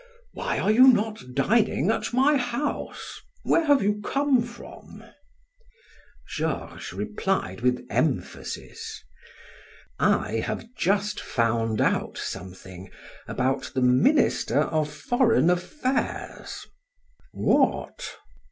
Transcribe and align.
Why 0.33 0.57
are 0.57 0.71
you 0.71 0.87
not 0.87 1.35
dining 1.35 1.91
at 1.91 2.11
my 2.11 2.35
house? 2.35 3.21
Where 3.43 3.65
have 3.65 3.83
you 3.83 4.01
come 4.03 4.41
from?" 4.41 5.03
Georges 6.27 6.91
replied 6.91 7.61
with 7.61 7.85
emphasis: 7.87 9.03
"I 9.99 10.37
have 10.37 10.65
just 10.75 11.19
found 11.21 11.81
out 11.81 12.17
something 12.17 12.89
about 13.27 13.69
the 13.75 13.81
minister 13.83 14.61
of 14.61 14.91
foreign 14.91 15.51
affairs." 15.51 16.65
"What?" 17.31 18.17